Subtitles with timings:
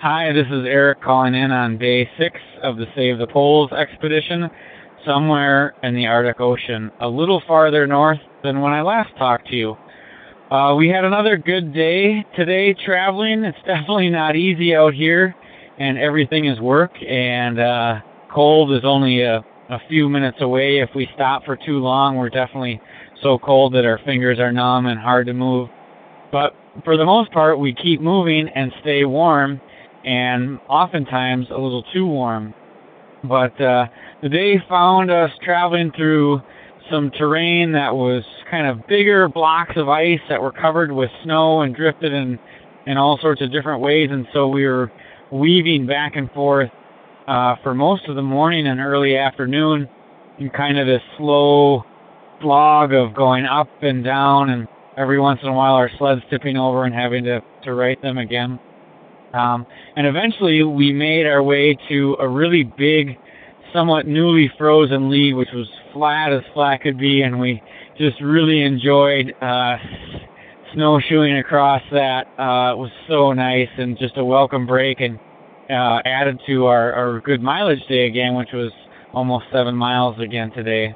[0.00, 4.48] Hi, this is Eric calling in on day six of the Save the Poles expedition,
[5.04, 9.56] somewhere in the Arctic Ocean, a little farther north than when I last talked to
[9.56, 9.76] you.
[10.52, 13.42] Uh, we had another good day today traveling.
[13.42, 15.34] It's definitely not easy out here,
[15.80, 17.94] and everything is work, and uh,
[18.32, 20.78] cold is only a, a few minutes away.
[20.78, 22.80] If we stop for too long, we're definitely
[23.20, 25.70] so cold that our fingers are numb and hard to move.
[26.30, 26.54] But
[26.84, 29.60] for the most part, we keep moving and stay warm
[30.04, 32.54] and oftentimes a little too warm.
[33.24, 33.86] But uh,
[34.22, 36.40] the day found us traveling through
[36.90, 41.62] some terrain that was kind of bigger blocks of ice that were covered with snow
[41.62, 42.38] and drifted in
[42.86, 44.90] in all sorts of different ways, and so we were
[45.30, 46.70] weaving back and forth
[47.26, 49.86] uh, for most of the morning and early afternoon
[50.38, 51.82] in kind of this slow
[52.40, 56.56] slog of going up and down, and every once in a while our sleds tipping
[56.56, 58.58] over and having to to right them again.
[59.32, 63.18] Um, and eventually we made our way to a really big,
[63.72, 67.62] somewhat newly frozen lead, which was flat as flat could be, and we
[67.98, 69.76] just really enjoyed uh,
[70.74, 72.26] snowshoeing across that.
[72.38, 75.18] Uh, it was so nice and just a welcome break and
[75.70, 78.72] uh, added to our, our good mileage day again, which was
[79.12, 80.94] almost seven miles again today.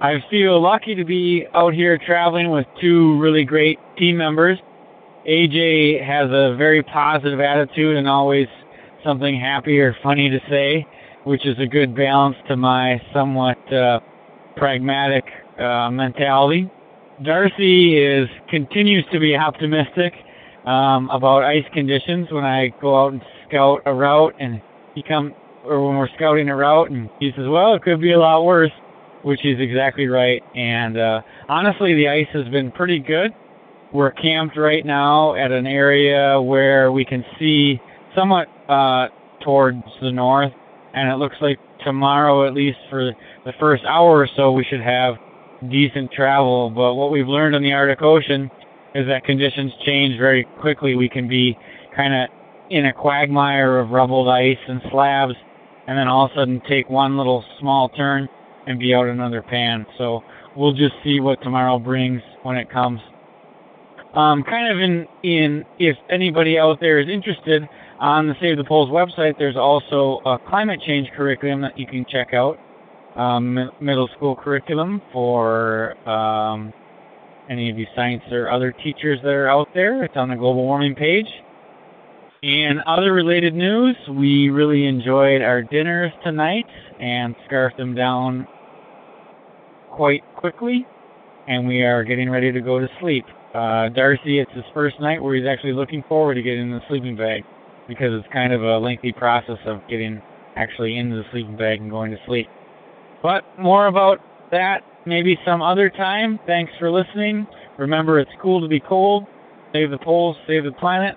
[0.00, 4.58] I feel lucky to be out here traveling with two really great team members.
[5.26, 8.46] AJ has a very positive attitude and always
[9.04, 10.86] something happy or funny to say,
[11.24, 14.00] which is a good balance to my somewhat uh,
[14.56, 15.24] pragmatic
[15.58, 16.70] uh, mentality.
[17.24, 20.12] Darcy is continues to be optimistic
[20.66, 24.60] um, about ice conditions when I go out and scout a route, and
[24.94, 28.12] he come or when we're scouting a route, and he says, "Well, it could be
[28.12, 28.72] a lot worse,"
[29.22, 30.42] which is exactly right.
[30.54, 33.32] And uh, honestly, the ice has been pretty good.
[33.92, 37.80] We're camped right now at an area where we can see
[38.14, 39.08] somewhat uh,
[39.42, 40.52] towards the north,
[40.92, 43.12] and it looks like tomorrow, at least for
[43.44, 45.14] the first hour or so, we should have
[45.70, 46.68] decent travel.
[46.70, 48.50] But what we've learned in the Arctic Ocean
[48.94, 50.94] is that conditions change very quickly.
[50.94, 51.56] We can be
[51.96, 52.28] kind of
[52.70, 55.34] in a quagmire of rubbled ice and slabs,
[55.86, 58.28] and then all of a sudden take one little small turn
[58.66, 59.86] and be out another pan.
[59.96, 60.22] So
[60.54, 63.00] we'll just see what tomorrow brings when it comes.
[64.18, 67.62] Um, kind of in in if anybody out there is interested
[68.00, 72.04] on the Save the Poles website, there's also a climate change curriculum that you can
[72.10, 72.58] check out.
[73.14, 76.72] Um, middle school curriculum for um,
[77.48, 80.02] any of you science or other teachers that are out there.
[80.02, 81.28] It's on the global warming page.
[82.42, 86.66] And other related news, we really enjoyed our dinners tonight
[87.00, 88.48] and scarfed them down
[89.90, 90.86] quite quickly,
[91.48, 93.24] and we are getting ready to go to sleep.
[93.54, 96.82] Uh, Darcy, it's his first night where he's actually looking forward to getting in the
[96.88, 97.42] sleeping bag
[97.88, 100.20] because it's kind of a lengthy process of getting
[100.56, 102.46] actually into the sleeping bag and going to sleep.
[103.22, 104.18] But more about
[104.50, 106.38] that maybe some other time.
[106.46, 107.46] Thanks for listening.
[107.78, 109.24] Remember, it's cool to be cold.
[109.72, 111.16] Save the poles, save the planet.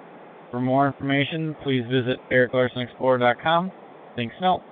[0.49, 3.71] For more information, please visit ericlarsenexplorer.com.
[4.15, 4.63] Think snow.